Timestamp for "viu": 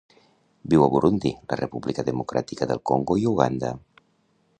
0.73-0.85